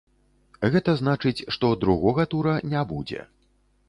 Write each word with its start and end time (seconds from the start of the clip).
Гэта 0.75 0.95
значыць, 1.01 1.45
што 1.55 1.69
другога 1.83 2.25
тура 2.31 2.55
не 2.73 2.81
будзе. 2.93 3.21